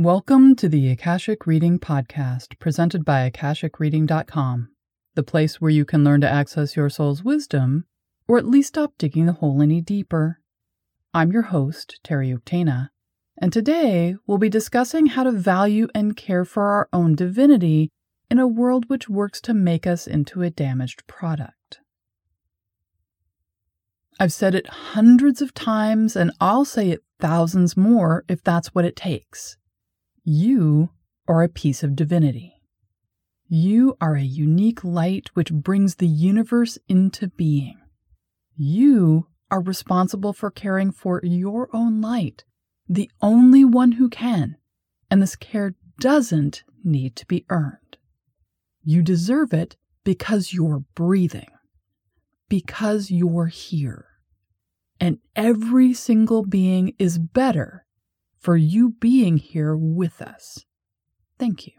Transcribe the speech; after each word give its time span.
Welcome 0.00 0.56
to 0.56 0.66
the 0.66 0.88
Akashic 0.88 1.46
Reading 1.46 1.78
Podcast, 1.78 2.58
presented 2.58 3.04
by 3.04 3.28
AkashicReading.com, 3.28 4.70
the 5.14 5.22
place 5.22 5.60
where 5.60 5.70
you 5.70 5.84
can 5.84 6.04
learn 6.04 6.22
to 6.22 6.30
access 6.30 6.74
your 6.74 6.88
soul's 6.88 7.22
wisdom, 7.22 7.84
or 8.26 8.38
at 8.38 8.46
least 8.46 8.68
stop 8.68 8.94
digging 8.96 9.26
the 9.26 9.34
hole 9.34 9.60
any 9.60 9.82
deeper. 9.82 10.40
I'm 11.12 11.32
your 11.32 11.42
host, 11.42 12.00
Terry 12.02 12.30
Uktana, 12.30 12.88
and 13.36 13.52
today 13.52 14.16
we'll 14.26 14.38
be 14.38 14.48
discussing 14.48 15.04
how 15.04 15.24
to 15.24 15.32
value 15.32 15.86
and 15.94 16.16
care 16.16 16.46
for 16.46 16.62
our 16.62 16.88
own 16.94 17.14
divinity 17.14 17.90
in 18.30 18.38
a 18.38 18.48
world 18.48 18.88
which 18.88 19.10
works 19.10 19.38
to 19.42 19.52
make 19.52 19.86
us 19.86 20.06
into 20.06 20.40
a 20.40 20.48
damaged 20.48 21.06
product. 21.08 21.80
I've 24.18 24.32
said 24.32 24.54
it 24.54 24.66
hundreds 24.66 25.42
of 25.42 25.52
times, 25.52 26.16
and 26.16 26.32
I'll 26.40 26.64
say 26.64 26.88
it 26.88 27.04
thousands 27.18 27.76
more 27.76 28.24
if 28.30 28.42
that's 28.42 28.68
what 28.68 28.86
it 28.86 28.96
takes. 28.96 29.58
You 30.32 30.90
are 31.26 31.42
a 31.42 31.48
piece 31.48 31.82
of 31.82 31.96
divinity. 31.96 32.62
You 33.48 33.96
are 34.00 34.14
a 34.14 34.22
unique 34.22 34.84
light 34.84 35.28
which 35.34 35.52
brings 35.52 35.96
the 35.96 36.06
universe 36.06 36.78
into 36.88 37.30
being. 37.30 37.80
You 38.54 39.26
are 39.50 39.60
responsible 39.60 40.32
for 40.32 40.52
caring 40.52 40.92
for 40.92 41.20
your 41.24 41.68
own 41.72 42.00
light, 42.00 42.44
the 42.88 43.10
only 43.20 43.64
one 43.64 43.90
who 43.90 44.08
can, 44.08 44.56
and 45.10 45.20
this 45.20 45.34
care 45.34 45.74
doesn't 45.98 46.62
need 46.84 47.16
to 47.16 47.26
be 47.26 47.44
earned. 47.50 47.96
You 48.84 49.02
deserve 49.02 49.52
it 49.52 49.76
because 50.04 50.54
you're 50.54 50.84
breathing, 50.94 51.50
because 52.48 53.10
you're 53.10 53.46
here. 53.46 54.06
And 55.00 55.18
every 55.34 55.92
single 55.92 56.44
being 56.44 56.94
is 57.00 57.18
better 57.18 57.84
for 58.40 58.56
you 58.56 58.94
being 59.00 59.36
here 59.36 59.76
with 59.76 60.22
us. 60.22 60.64
Thank 61.38 61.66
you. 61.66 61.74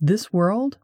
This 0.00 0.32
world, 0.32 0.78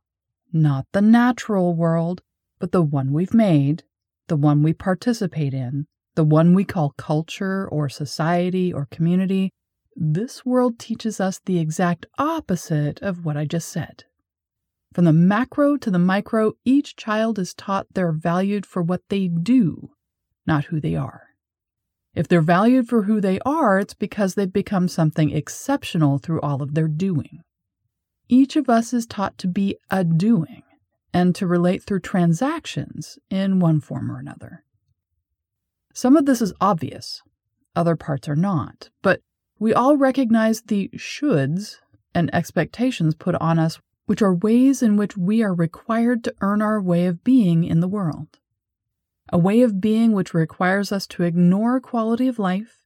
not 0.52 0.86
the 0.92 1.02
natural 1.02 1.74
world, 1.74 2.22
but 2.58 2.72
the 2.72 2.82
one 2.82 3.12
we've 3.12 3.34
made, 3.34 3.82
the 4.28 4.36
one 4.36 4.62
we 4.62 4.72
participate 4.72 5.52
in, 5.52 5.86
the 6.14 6.24
one 6.24 6.54
we 6.54 6.64
call 6.64 6.94
culture 6.96 7.68
or 7.68 7.88
society 7.88 8.72
or 8.72 8.86
community, 8.90 9.50
this 9.96 10.46
world 10.46 10.78
teaches 10.78 11.20
us 11.20 11.40
the 11.44 11.58
exact 11.58 12.06
opposite 12.18 13.00
of 13.02 13.24
what 13.24 13.36
I 13.36 13.44
just 13.44 13.68
said. 13.68 14.04
From 14.94 15.04
the 15.04 15.12
macro 15.12 15.76
to 15.78 15.90
the 15.90 15.98
micro, 15.98 16.52
each 16.64 16.96
child 16.96 17.38
is 17.38 17.54
taught 17.54 17.86
they're 17.92 18.12
valued 18.12 18.64
for 18.66 18.82
what 18.82 19.02
they 19.08 19.28
do, 19.28 19.90
not 20.46 20.66
who 20.66 20.80
they 20.80 20.94
are. 20.94 21.31
If 22.14 22.28
they're 22.28 22.42
valued 22.42 22.88
for 22.88 23.04
who 23.04 23.20
they 23.20 23.38
are, 23.40 23.78
it's 23.78 23.94
because 23.94 24.34
they've 24.34 24.52
become 24.52 24.88
something 24.88 25.30
exceptional 25.30 26.18
through 26.18 26.40
all 26.42 26.62
of 26.62 26.74
their 26.74 26.88
doing. 26.88 27.40
Each 28.28 28.54
of 28.56 28.68
us 28.68 28.92
is 28.92 29.06
taught 29.06 29.38
to 29.38 29.48
be 29.48 29.76
a 29.90 30.04
doing 30.04 30.62
and 31.14 31.34
to 31.34 31.46
relate 31.46 31.82
through 31.82 32.00
transactions 32.00 33.18
in 33.30 33.60
one 33.60 33.80
form 33.80 34.10
or 34.10 34.18
another. 34.18 34.62
Some 35.94 36.16
of 36.16 36.26
this 36.26 36.42
is 36.42 36.52
obvious, 36.60 37.22
other 37.74 37.96
parts 37.96 38.28
are 38.28 38.36
not, 38.36 38.90
but 39.02 39.20
we 39.58 39.72
all 39.72 39.96
recognize 39.96 40.62
the 40.62 40.90
shoulds 40.96 41.76
and 42.14 42.34
expectations 42.34 43.14
put 43.14 43.34
on 43.36 43.58
us, 43.58 43.78
which 44.06 44.22
are 44.22 44.34
ways 44.34 44.82
in 44.82 44.96
which 44.96 45.16
we 45.16 45.42
are 45.42 45.54
required 45.54 46.24
to 46.24 46.34
earn 46.40 46.60
our 46.60 46.80
way 46.80 47.06
of 47.06 47.24
being 47.24 47.64
in 47.64 47.80
the 47.80 47.88
world 47.88 48.38
a 49.32 49.38
way 49.38 49.62
of 49.62 49.80
being 49.80 50.12
which 50.12 50.34
requires 50.34 50.92
us 50.92 51.06
to 51.06 51.22
ignore 51.22 51.80
quality 51.80 52.28
of 52.28 52.38
life, 52.38 52.82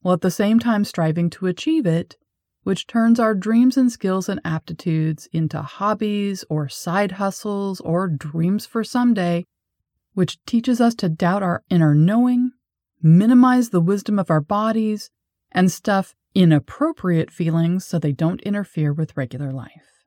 while 0.00 0.14
at 0.14 0.22
the 0.22 0.30
same 0.30 0.58
time 0.58 0.82
striving 0.82 1.28
to 1.28 1.46
achieve 1.46 1.84
it, 1.84 2.16
which 2.62 2.86
turns 2.86 3.20
our 3.20 3.34
dreams 3.34 3.76
and 3.76 3.92
skills 3.92 4.28
and 4.28 4.40
aptitudes 4.44 5.28
into 5.32 5.60
hobbies 5.60 6.44
or 6.48 6.68
side 6.68 7.12
hustles 7.12 7.80
or 7.82 8.08
dreams 8.08 8.64
for 8.64 8.82
someday, 8.82 9.44
which 10.14 10.42
teaches 10.46 10.80
us 10.80 10.94
to 10.94 11.08
doubt 11.08 11.42
our 11.42 11.62
inner 11.68 11.94
knowing, 11.94 12.50
minimize 13.02 13.68
the 13.68 13.80
wisdom 13.80 14.18
of 14.18 14.30
our 14.30 14.40
bodies, 14.40 15.10
and 15.52 15.70
stuff 15.70 16.14
inappropriate 16.34 17.30
feelings 17.30 17.84
so 17.84 17.98
they 17.98 18.12
don't 18.12 18.40
interfere 18.42 18.92
with 18.92 19.16
regular 19.16 19.52
life. 19.52 20.04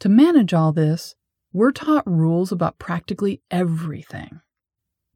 To 0.00 0.08
manage 0.08 0.54
all 0.54 0.72
this, 0.72 1.14
we're 1.52 1.72
taught 1.72 2.06
rules 2.06 2.52
about 2.52 2.78
practically 2.78 3.42
everything. 3.50 4.40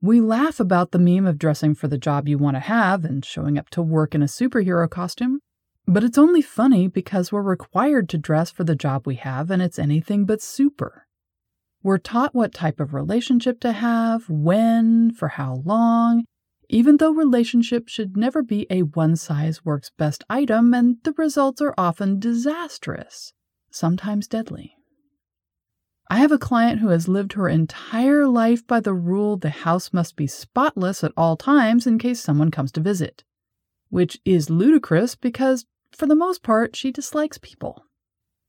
We 0.01 0.21
laugh 0.21 0.61
about 0.61 0.91
the 0.91 0.99
meme 0.99 1.27
of 1.27 1.39
dressing 1.39 1.75
for 1.75 1.89
the 1.89 1.97
job 1.97 2.29
you 2.29 2.39
want 2.39 2.57
to 2.57 2.61
have 2.61 3.05
and 3.05 3.25
showing 3.25 3.57
up 3.57 3.71
to 3.71 3.83
work 3.83 4.15
in 4.15 4.23
a 4.23 4.27
superhero 4.27 4.91
costume, 4.91 5.41
but 5.87 6.05
it's 6.05 6.19
only 6.19 6.43
funny 6.43 6.89
because 6.89 7.31
we're 7.31 7.43
required 7.43 8.09
to 8.11 8.19
dress 8.19 8.51
for 8.51 8.65
the 8.65 8.75
job 8.75 9.07
we 9.07 9.15
have 9.15 9.51
and 9.51 9.63
it's 9.63 9.79
anything 9.79 10.25
but 10.25 10.43
super. 10.43 11.07
We're 11.83 11.99
taught 11.99 12.35
what 12.35 12.53
type 12.53 12.81
of 12.81 12.95
relationship 12.95 13.61
to 13.61 13.73
have, 13.73 14.29
when, 14.29 15.13
for 15.13 15.29
how 15.29 15.63
long, 15.65 16.25
even 16.69 16.97
though 16.97 17.13
relationships 17.13 17.93
should 17.93 18.17
never 18.17 18.43
be 18.43 18.67
a 18.71 18.83
one 18.83 19.17
size 19.17 19.65
works 19.65 19.91
best 19.97 20.25
item 20.29 20.75
and 20.75 20.97
the 21.05 21.13
results 21.13 21.61
are 21.61 21.75
often 21.77 22.19
disastrous, 22.19 23.33
sometimes 23.71 24.27
deadly. 24.27 24.75
I 26.15 26.19
have 26.19 26.31
a 26.31 26.39
client 26.39 26.79
who 26.79 26.91
has 26.91 27.09
lived 27.09 27.33
her 27.33 27.49
entire 27.49 28.29
life 28.29 28.65
by 28.65 28.79
the 28.79 28.95
rule 28.95 29.37
the 29.37 29.51
house 29.51 29.93
must 29.93 30.15
be 30.15 30.29
spotless 30.29 31.03
at 31.03 31.11
all 31.17 31.37
times 31.37 31.89
in 31.89 31.99
case 31.99 32.21
someone 32.21 32.53
comes 32.53 32.71
to 32.71 32.81
visit, 32.81 33.25
which 33.89 34.21
is 34.25 34.49
ludicrous 34.49 35.17
because, 35.17 35.67
for 35.91 36.07
the 36.07 36.15
most 36.15 36.45
part, 36.45 36.77
she 36.77 36.93
dislikes 36.93 37.39
people. 37.39 37.87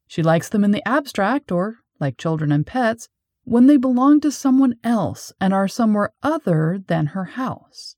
She 0.06 0.22
likes 0.22 0.48
them 0.48 0.64
in 0.64 0.70
the 0.70 0.88
abstract, 0.88 1.52
or, 1.52 1.80
like 2.00 2.20
children 2.20 2.52
and 2.52 2.68
pets, 2.68 3.10
when 3.46 3.66
they 3.66 3.78
belong 3.78 4.22
to 4.22 4.32
someone 4.32 4.76
else 4.84 5.34
and 5.42 5.52
are 5.52 5.68
somewhere 5.68 6.14
other 6.22 6.84
than 6.86 7.08
her 7.08 7.26
house. 7.26 7.96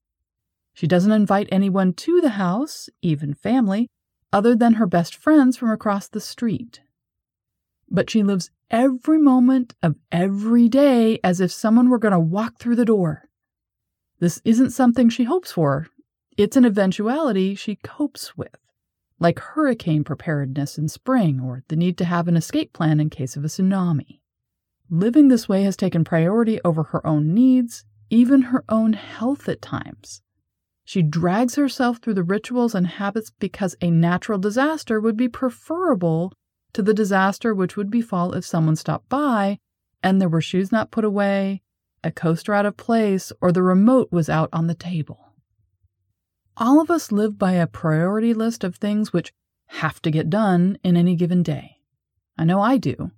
She 0.75 0.87
doesn't 0.87 1.11
invite 1.11 1.49
anyone 1.51 1.91
to 1.91 2.21
the 2.21 2.39
house, 2.39 2.87
even 3.01 3.33
family, 3.33 3.89
other 4.31 4.55
than 4.55 4.75
her 4.75 4.87
best 4.87 5.13
friends 5.13 5.57
from 5.57 5.71
across 5.71 6.07
the 6.07 6.21
street. 6.21 6.79
But 7.89 8.09
she 8.09 8.23
lives 8.23 8.51
every 8.69 9.17
moment 9.17 9.75
of 9.81 9.95
every 10.11 10.67
day 10.67 11.19
as 11.23 11.39
if 11.39 11.51
someone 11.51 11.89
were 11.89 11.99
going 11.99 12.11
to 12.11 12.19
walk 12.19 12.59
through 12.59 12.75
the 12.75 12.85
door. 12.85 13.29
This 14.19 14.41
isn't 14.43 14.71
something 14.71 15.09
she 15.09 15.25
hopes 15.25 15.51
for, 15.51 15.87
it's 16.37 16.55
an 16.55 16.65
eventuality 16.65 17.55
she 17.55 17.75
copes 17.77 18.37
with, 18.37 18.55
like 19.19 19.39
hurricane 19.39 20.03
preparedness 20.03 20.77
in 20.77 20.87
spring 20.87 21.39
or 21.39 21.63
the 21.67 21.75
need 21.75 21.97
to 21.97 22.05
have 22.05 22.27
an 22.27 22.37
escape 22.37 22.73
plan 22.73 22.99
in 22.99 23.09
case 23.09 23.35
of 23.35 23.43
a 23.43 23.47
tsunami. 23.47 24.19
Living 24.89 25.27
this 25.27 25.49
way 25.49 25.63
has 25.63 25.75
taken 25.75 26.03
priority 26.03 26.59
over 26.63 26.83
her 26.83 27.05
own 27.05 27.33
needs, 27.33 27.85
even 28.09 28.43
her 28.43 28.63
own 28.69 28.93
health 28.93 29.49
at 29.49 29.61
times. 29.61 30.21
She 30.85 31.01
drags 31.01 31.55
herself 31.55 31.97
through 31.97 32.13
the 32.13 32.23
rituals 32.23 32.73
and 32.73 32.87
habits 32.87 33.31
because 33.39 33.75
a 33.81 33.91
natural 33.91 34.39
disaster 34.39 35.01
would 35.01 35.17
be 35.17 35.27
preferable 35.27 36.31
to 36.73 36.81
the 36.81 36.93
disaster 36.93 37.53
which 37.53 37.75
would 37.75 37.89
befall 37.89 38.33
if 38.33 38.45
someone 38.45 38.75
stopped 38.75 39.09
by 39.09 39.59
and 40.03 40.21
there 40.21 40.29
were 40.29 40.41
shoes 40.41 40.71
not 40.71 40.91
put 40.91 41.03
away, 41.03 41.61
a 42.03 42.11
coaster 42.11 42.53
out 42.53 42.65
of 42.65 42.77
place, 42.77 43.31
or 43.41 43.51
the 43.51 43.63
remote 43.63 44.09
was 44.11 44.29
out 44.29 44.49
on 44.53 44.67
the 44.67 44.75
table. 44.75 45.33
All 46.55 46.79
of 46.79 46.89
us 46.89 47.11
live 47.11 47.37
by 47.37 47.53
a 47.53 47.67
priority 47.67 48.33
list 48.33 48.63
of 48.63 48.75
things 48.75 49.11
which 49.11 49.33
have 49.67 50.01
to 50.01 50.11
get 50.11 50.29
done 50.29 50.77
in 50.83 50.95
any 50.95 51.15
given 51.15 51.43
day. 51.43 51.77
I 52.37 52.45
know 52.45 52.61
I 52.61 52.77
do. 52.77 53.11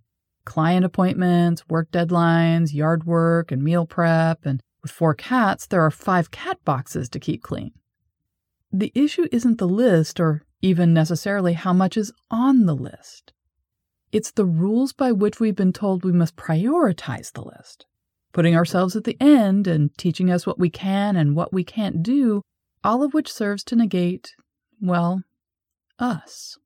Client 0.46 0.86
appointments, 0.86 1.68
work 1.70 1.92
deadlines, 1.92 2.74
yard 2.74 3.06
work, 3.06 3.52
and 3.52 3.64
meal 3.64 3.86
prep, 3.86 4.46
and 4.46 4.62
with 4.82 4.92
four 4.92 5.14
cats, 5.14 5.68
there 5.68 5.82
are 5.82 5.92
five 5.92 6.32
cat 6.32 6.58
boxes 6.66 7.10
to 7.10 7.20
keep 7.20 7.44
clean. 7.44 7.72
The 8.72 8.92
issue 8.96 9.28
isn't 9.32 9.58
the 9.58 9.68
list 9.68 10.20
or 10.20 10.44
even 10.62 10.94
necessarily 10.94 11.54
how 11.54 11.74
much 11.74 11.98
is 11.98 12.12
on 12.32 12.66
the 12.66 12.76
list. 12.76 13.34
It's 14.12 14.32
the 14.32 14.46
rules 14.46 14.92
by 14.92 15.12
which 15.12 15.40
we've 15.40 15.56
been 15.56 15.74
told 15.74 16.04
we 16.04 16.12
must 16.12 16.36
prioritize 16.36 17.32
the 17.32 17.44
list, 17.44 17.86
putting 18.34 18.56
ourselves 18.56 18.96
at 18.96 19.04
the 19.04 19.18
end 19.22 19.68
and 19.68 19.96
teaching 19.98 20.32
us 20.32 20.48
what 20.48 20.58
we 20.58 20.70
can 20.70 21.16
and 21.16 21.36
what 21.36 21.54
we 21.54 21.64
can't 21.64 22.02
do, 22.02 22.42
all 22.84 23.04
of 23.04 23.14
which 23.14 23.32
serves 23.32 23.64
to 23.66 23.76
negate, 23.76 24.36
well, 24.82 25.22
us. 26.00 26.58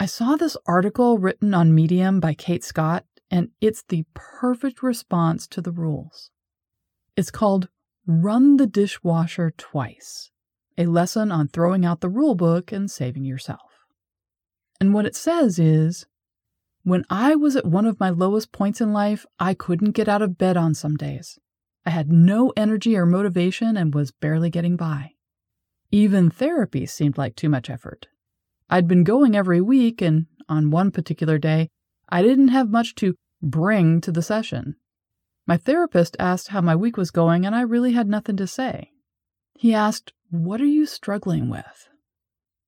I 0.00 0.06
saw 0.06 0.36
this 0.36 0.56
article 0.66 1.18
written 1.18 1.54
on 1.54 1.74
Medium 1.74 2.18
by 2.18 2.34
Kate 2.34 2.64
Scott, 2.64 3.04
and 3.30 3.50
it's 3.60 3.82
the 3.88 4.04
perfect 4.12 4.82
response 4.82 5.46
to 5.48 5.60
the 5.60 5.72
rules. 5.72 6.30
It's 7.16 7.30
called 7.30 7.68
Run 8.06 8.56
the 8.56 8.66
Dishwasher 8.66 9.52
Twice, 9.56 10.30
a 10.76 10.86
lesson 10.86 11.30
on 11.30 11.48
throwing 11.48 11.84
out 11.84 12.00
the 12.00 12.08
rule 12.08 12.34
book 12.34 12.72
and 12.72 12.90
saving 12.90 13.24
yourself. 13.24 13.75
And 14.80 14.92
what 14.92 15.06
it 15.06 15.16
says 15.16 15.58
is 15.58 16.06
when 16.82 17.04
I 17.10 17.34
was 17.34 17.56
at 17.56 17.66
one 17.66 17.86
of 17.86 17.98
my 17.98 18.10
lowest 18.10 18.52
points 18.52 18.80
in 18.80 18.92
life, 18.92 19.26
I 19.38 19.54
couldn't 19.54 19.92
get 19.92 20.08
out 20.08 20.22
of 20.22 20.38
bed 20.38 20.56
on 20.56 20.74
some 20.74 20.96
days. 20.96 21.38
I 21.84 21.90
had 21.90 22.12
no 22.12 22.52
energy 22.56 22.96
or 22.96 23.06
motivation 23.06 23.76
and 23.76 23.94
was 23.94 24.10
barely 24.10 24.50
getting 24.50 24.76
by. 24.76 25.12
Even 25.90 26.30
therapy 26.30 26.84
seemed 26.86 27.16
like 27.16 27.36
too 27.36 27.48
much 27.48 27.70
effort. 27.70 28.08
I'd 28.68 28.88
been 28.88 29.04
going 29.04 29.36
every 29.36 29.60
week, 29.60 30.02
and 30.02 30.26
on 30.48 30.70
one 30.70 30.90
particular 30.90 31.38
day, 31.38 31.68
I 32.08 32.22
didn't 32.22 32.48
have 32.48 32.70
much 32.70 32.96
to 32.96 33.14
bring 33.40 34.00
to 34.00 34.10
the 34.10 34.22
session. 34.22 34.76
My 35.46 35.56
therapist 35.56 36.16
asked 36.18 36.48
how 36.48 36.60
my 36.60 36.74
week 36.74 36.96
was 36.96 37.12
going, 37.12 37.46
and 37.46 37.54
I 37.54 37.60
really 37.60 37.92
had 37.92 38.08
nothing 38.08 38.36
to 38.36 38.46
say. 38.46 38.90
He 39.54 39.72
asked, 39.72 40.12
What 40.30 40.60
are 40.60 40.66
you 40.66 40.86
struggling 40.86 41.48
with? 41.48 41.88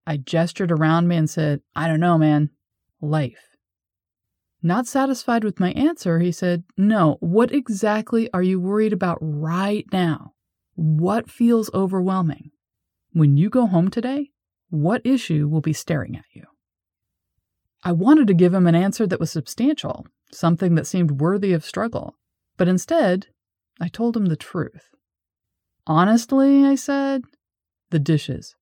I 0.08 0.16
gestured 0.16 0.72
around 0.72 1.06
me 1.06 1.16
and 1.16 1.28
said, 1.28 1.60
I 1.76 1.87
don't 1.87 2.00
know, 2.00 2.16
man. 2.16 2.49
Life. 3.02 3.44
Not 4.62 4.87
satisfied 4.87 5.44
with 5.44 5.60
my 5.60 5.72
answer, 5.72 6.19
he 6.19 6.32
said, 6.32 6.64
No, 6.78 7.19
what 7.20 7.52
exactly 7.52 8.32
are 8.32 8.43
you 8.43 8.58
worried 8.58 8.94
about 8.94 9.19
right 9.20 9.84
now? 9.93 10.32
What 10.76 11.31
feels 11.31 11.70
overwhelming? 11.75 12.52
When 13.12 13.37
you 13.37 13.50
go 13.50 13.66
home 13.66 13.90
today, 13.90 14.31
what 14.70 15.05
issue 15.05 15.46
will 15.46 15.60
be 15.60 15.75
staring 15.75 16.16
at 16.16 16.25
you? 16.32 16.44
I 17.84 17.93
wanted 17.93 18.28
to 18.28 18.34
give 18.34 18.54
him 18.54 18.66
an 18.66 18.75
answer 18.75 19.06
that 19.06 19.20
was 19.20 19.31
substantial, 19.31 20.06
something 20.32 20.75
that 20.75 20.87
seemed 20.87 21.20
worthy 21.20 21.52
of 21.52 21.66
struggle, 21.66 22.14
but 22.56 22.66
instead, 22.66 23.26
I 23.78 23.88
told 23.88 24.16
him 24.16 24.26
the 24.26 24.37
truth. 24.37 24.88
Honestly, 25.87 26.64
I 26.64 26.76
said, 26.76 27.25
the 27.90 27.99
dishes. 27.99 28.54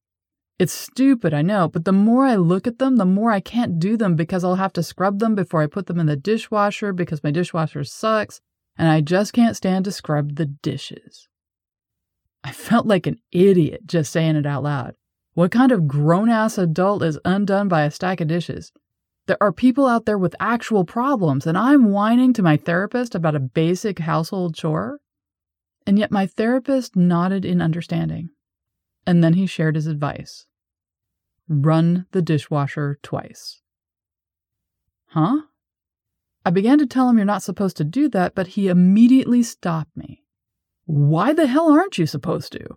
It's 0.59 0.73
stupid, 0.73 1.35
I 1.35 1.43
know, 1.43 1.69
but 1.69 1.85
the 1.85 1.93
more 1.93 2.25
I 2.25 2.37
look 2.37 2.67
at 2.67 2.79
them, 2.79 2.97
the 2.97 3.05
more 3.05 3.31
I 3.31 3.41
can't 3.41 3.79
do 3.79 3.97
them 3.97 4.17
because 4.17 4.43
I'll 4.43 4.55
have 4.55 4.73
to 4.75 4.83
scrub 4.83 5.19
them 5.19 5.35
before 5.35 5.63
I 5.63 5.67
put 5.67 5.87
them 5.87 6.01
in 6.01 6.07
the 6.07 6.17
dishwasher 6.17 6.95
because 6.95 7.23
my 7.23 7.31
dishwasher 7.31 7.85
sucks, 7.85 8.41
and 8.79 8.89
I 8.89 9.03
just 9.03 9.35
can't 9.35 9.57
stand 9.57 9.85
to 9.85 9.93
scrub 9.93 10.37
the 10.37 10.47
dishes. 10.47 11.29
I 12.43 12.53
felt 12.53 12.87
like 12.87 13.07
an 13.07 13.19
idiot 13.33 13.83
just 13.87 14.11
saying 14.13 14.37
it 14.37 14.47
out 14.47 14.63
loud. 14.63 14.95
What 15.35 15.51
kind 15.51 15.73
of 15.73 15.87
grown 15.87 16.31
ass 16.31 16.57
adult 16.57 17.03
is 17.03 17.19
undone 17.23 17.69
by 17.69 17.83
a 17.83 17.91
stack 17.91 18.23
of 18.23 18.29
dishes? 18.29 18.73
There 19.27 19.37
are 19.43 19.53
people 19.53 19.87
out 19.87 20.07
there 20.07 20.17
with 20.17 20.37
actual 20.41 20.87
problems, 20.87 21.47
and 21.47 21.59
I'm 21.59 21.91
whining 21.91 22.33
to 22.35 22.43
my 22.43 22.57
therapist 22.57 23.15
about 23.15 23.35
a 23.35 23.41
basic 23.41 23.99
household 23.99 24.55
chore? 24.55 25.01
And 25.87 25.99
yet 25.99 26.11
my 26.11 26.27
therapist 26.27 26.97
nodded 26.97 27.45
in 27.45 27.61
understanding. 27.61 28.31
And 29.07 29.23
then 29.23 29.35
he 29.35 29.47
shared 29.47 29.77
his 29.77 29.87
advice 29.87 30.47
run 31.49 32.07
the 32.11 32.23
dishwasher 32.23 32.99
twice. 33.03 33.61
Huh? 35.11 35.43
I 36.45 36.51
began 36.51 36.79
to 36.79 36.87
tell 36.87 37.09
him 37.09 37.17
you're 37.17 37.25
not 37.25 37.43
supposed 37.43 37.77
to 37.79 37.85
do 37.85 38.09
that, 38.11 38.35
but 38.35 38.49
he 38.49 38.69
immediately 38.69 39.43
stopped 39.43 39.97
me. 39.97 40.25
Why 40.85 41.33
the 41.33 41.47
hell 41.47 41.73
aren't 41.73 41.99
you 41.99 42.07
supposed 42.07 42.53
to? 42.53 42.77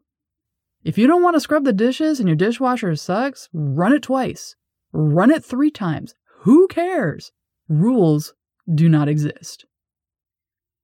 If 0.84 0.98
you 0.98 1.08
don't 1.08 1.22
want 1.22 1.36
to 1.36 1.40
scrub 1.40 1.66
the 1.66 1.74
dishes 1.74 2.20
and 2.20 2.28
your 2.28 2.36
dishwasher 2.36 2.96
sucks, 2.96 3.50
run 3.54 3.94
it 3.94 4.04
twice. 4.04 4.56
Run 4.92 5.30
it 5.30 5.44
three 5.44 5.70
times. 5.70 6.16
Who 6.42 6.68
cares? 6.68 7.32
Rules 7.68 8.34
do 8.74 8.90
not 8.90 9.10
exist. 9.10 9.66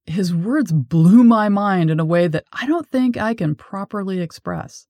His 0.05 0.35
words 0.35 0.71
blew 0.71 1.23
my 1.23 1.49
mind 1.49 1.89
in 1.89 1.99
a 1.99 2.05
way 2.05 2.27
that 2.27 2.45
I 2.53 2.67
don't 2.67 2.87
think 2.87 3.17
I 3.17 3.33
can 3.33 3.55
properly 3.55 4.19
express. 4.19 4.85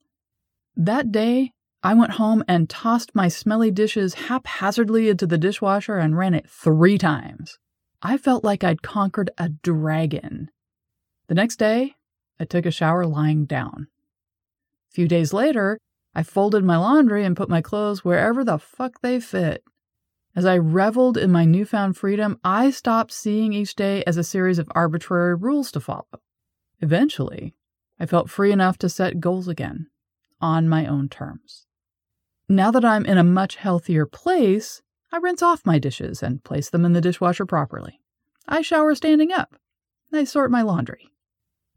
That 0.77 1.11
day, 1.11 1.51
I 1.83 1.93
went 1.93 2.13
home 2.13 2.43
and 2.47 2.69
tossed 2.69 3.15
my 3.15 3.27
smelly 3.27 3.71
dishes 3.71 4.15
haphazardly 4.15 5.09
into 5.09 5.27
the 5.27 5.37
dishwasher 5.37 5.97
and 5.97 6.17
ran 6.17 6.33
it 6.33 6.49
three 6.49 6.97
times. 6.97 7.59
I 8.01 8.17
felt 8.17 8.43
like 8.43 8.63
I'd 8.63 8.81
conquered 8.81 9.31
a 9.37 9.49
dragon. 9.49 10.49
The 11.27 11.35
next 11.35 11.57
day, 11.57 11.95
I 12.39 12.45
took 12.45 12.65
a 12.65 12.71
shower 12.71 13.05
lying 13.05 13.45
down 13.45 13.87
A 14.89 14.93
few 14.93 15.07
days 15.07 15.31
later, 15.31 15.79
I 16.13 16.23
folded 16.23 16.63
my 16.63 16.77
laundry 16.77 17.23
and 17.23 17.37
put 17.37 17.49
my 17.49 17.61
clothes 17.61 18.03
wherever 18.03 18.43
the 18.43 18.57
fuck 18.57 19.01
they 19.01 19.19
fit. 19.19 19.63
As 20.35 20.45
I 20.45 20.57
reveled 20.57 21.17
in 21.17 21.31
my 21.31 21.45
newfound 21.45 21.95
freedom, 21.95 22.39
I 22.43 22.69
stopped 22.71 23.11
seeing 23.11 23.53
each 23.53 23.75
day 23.75 24.03
as 24.05 24.17
a 24.17 24.23
series 24.23 24.59
of 24.59 24.69
arbitrary 24.75 25.35
rules 25.35 25.71
to 25.71 25.79
follow. 25.79 26.21
Eventually, 26.81 27.53
I 27.99 28.05
felt 28.05 28.29
free 28.29 28.51
enough 28.51 28.77
to 28.79 28.89
set 28.89 29.21
goals 29.21 29.47
again, 29.47 29.87
on 30.41 30.69
my 30.69 30.85
own 30.85 31.09
terms. 31.09 31.65
Now 32.47 32.71
that 32.71 32.85
I'm 32.85 33.05
in 33.05 33.17
a 33.17 33.23
much 33.23 33.55
healthier 33.55 34.05
place, 34.05 34.81
I 35.11 35.17
rinse 35.17 35.41
off 35.41 35.65
my 35.65 35.79
dishes 35.79 36.21
and 36.21 36.43
place 36.43 36.69
them 36.69 36.85
in 36.85 36.93
the 36.93 37.01
dishwasher 37.01 37.45
properly. 37.45 37.99
I 38.47 38.61
shower 38.61 38.93
standing 38.95 39.31
up. 39.31 39.55
I 40.13 40.23
sort 40.23 40.51
my 40.51 40.61
laundry. 40.61 41.09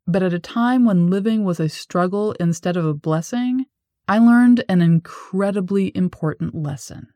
But 0.06 0.22
at 0.22 0.32
a 0.32 0.38
time 0.38 0.84
when 0.84 1.08
living 1.08 1.44
was 1.44 1.60
a 1.60 1.68
struggle 1.68 2.32
instead 2.32 2.76
of 2.76 2.84
a 2.84 2.94
blessing, 2.94 3.66
I 4.06 4.18
learned 4.18 4.64
an 4.68 4.80
incredibly 4.80 5.94
important 5.96 6.54
lesson. 6.54 7.08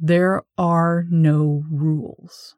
There 0.00 0.42
are 0.58 1.06
no 1.10 1.64
rules. 1.70 2.56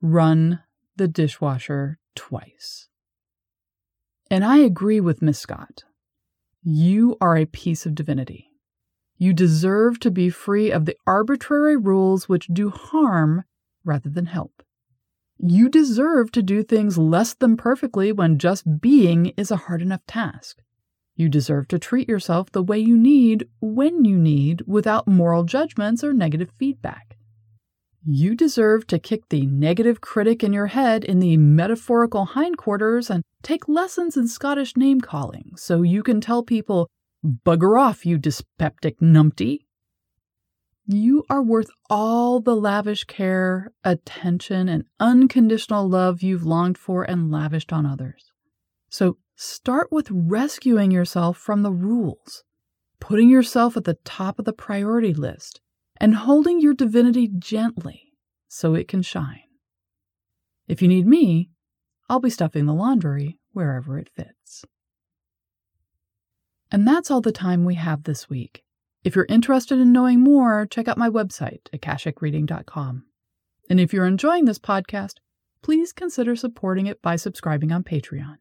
Run 0.00 0.60
the 0.96 1.08
dishwasher 1.08 1.98
twice. 2.14 2.88
And 4.30 4.44
I 4.44 4.58
agree 4.58 5.00
with 5.00 5.22
Miss 5.22 5.38
Scott. 5.38 5.84
You 6.62 7.16
are 7.20 7.36
a 7.36 7.46
piece 7.46 7.86
of 7.86 7.94
divinity. 7.94 8.50
You 9.16 9.32
deserve 9.32 9.98
to 10.00 10.10
be 10.10 10.30
free 10.30 10.70
of 10.70 10.84
the 10.84 10.96
arbitrary 11.06 11.76
rules 11.76 12.28
which 12.28 12.48
do 12.52 12.70
harm 12.70 13.44
rather 13.84 14.10
than 14.10 14.26
help. 14.26 14.62
You 15.38 15.70
deserve 15.70 16.32
to 16.32 16.42
do 16.42 16.62
things 16.62 16.98
less 16.98 17.32
than 17.32 17.56
perfectly 17.56 18.12
when 18.12 18.38
just 18.38 18.80
being 18.80 19.26
is 19.38 19.50
a 19.50 19.56
hard 19.56 19.80
enough 19.80 20.04
task. 20.06 20.58
You 21.16 21.28
deserve 21.30 21.68
to 21.68 21.78
treat 21.78 22.08
yourself 22.08 22.50
the 22.50 22.62
way 22.62 22.78
you 22.78 22.96
need 22.96 23.48
when 23.60 24.04
you 24.04 24.18
need 24.18 24.62
without 24.66 25.08
moral 25.08 25.44
judgments 25.44 26.04
or 26.04 26.12
negative 26.12 26.50
feedback. 26.58 27.16
You 28.04 28.34
deserve 28.34 28.86
to 28.88 28.98
kick 28.98 29.28
the 29.28 29.46
negative 29.46 30.00
critic 30.00 30.42
in 30.42 30.52
your 30.52 30.68
head 30.68 31.04
in 31.04 31.20
the 31.20 31.36
metaphorical 31.36 32.26
hindquarters 32.26 33.10
and 33.10 33.22
take 33.42 33.68
lessons 33.68 34.16
in 34.16 34.28
Scottish 34.28 34.76
name 34.76 35.00
calling 35.00 35.52
so 35.56 35.82
you 35.82 36.02
can 36.02 36.20
tell 36.20 36.42
people, 36.42 36.88
Bugger 37.24 37.78
off, 37.78 38.06
you 38.06 38.18
dyspeptic 38.18 39.00
numpty, 39.00 39.60
you 40.86 41.24
are 41.30 41.42
worth 41.42 41.70
all 41.88 42.40
the 42.40 42.56
lavish 42.56 43.04
care, 43.04 43.72
attention, 43.84 44.68
and 44.68 44.84
unconditional 44.98 45.88
love 45.88 46.22
you've 46.22 46.44
longed 46.44 46.76
for 46.78 47.04
and 47.04 47.30
lavished 47.30 47.72
on 47.72 47.86
others. 47.86 48.32
So 48.88 49.18
start 49.36 49.92
with 49.92 50.08
rescuing 50.10 50.90
yourself 50.90 51.36
from 51.36 51.62
the 51.62 51.70
rules, 51.70 52.42
putting 52.98 53.30
yourself 53.30 53.76
at 53.76 53.84
the 53.84 53.98
top 54.04 54.38
of 54.38 54.44
the 54.44 54.52
priority 54.52 55.14
list, 55.14 55.60
and 55.98 56.14
holding 56.16 56.60
your 56.60 56.74
divinity 56.74 57.28
gently 57.38 58.14
so 58.48 58.74
it 58.74 58.88
can 58.88 59.02
shine. 59.02 59.44
If 60.66 60.82
you 60.82 60.88
need 60.88 61.06
me, 61.06 61.50
I'll 62.10 62.18
be 62.18 62.28
stuffing 62.28 62.66
the 62.66 62.74
laundry 62.74 63.38
wherever 63.52 63.96
it 63.96 64.10
fits. 64.12 64.64
And 66.72 66.86
that's 66.86 67.08
all 67.08 67.20
the 67.20 67.30
time 67.30 67.64
we 67.64 67.76
have 67.76 68.02
this 68.02 68.28
week. 68.28 68.64
If 69.04 69.14
you're 69.14 69.26
interested 69.28 69.78
in 69.78 69.92
knowing 69.92 70.20
more, 70.20 70.66
check 70.66 70.88
out 70.88 70.98
my 70.98 71.08
website, 71.08 71.62
akashicreading.com. 71.72 73.04
And 73.70 73.80
if 73.80 73.92
you're 73.92 74.06
enjoying 74.06 74.44
this 74.44 74.58
podcast, 74.58 75.14
please 75.62 75.92
consider 75.92 76.34
supporting 76.34 76.86
it 76.86 77.00
by 77.00 77.14
subscribing 77.14 77.70
on 77.70 77.84
Patreon. 77.84 78.38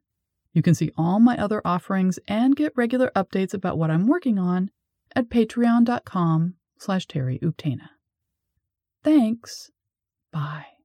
You 0.51 0.63
can 0.63 0.73
see 0.73 0.91
all 0.97 1.19
my 1.19 1.37
other 1.37 1.61
offerings 1.63 2.17
and 2.27 2.55
get 2.55 2.73
regular 2.75 3.11
updates 3.15 3.53
about 3.53 3.77
what 3.77 3.91
I'm 3.91 4.07
working 4.07 4.39
on 4.39 4.71
at 5.15 5.29
patreon.com 5.29 6.55
slash 6.79 7.05
Thanks. 9.03 9.69
Bye. 10.31 10.78